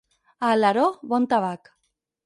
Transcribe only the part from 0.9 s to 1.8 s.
bon tabac.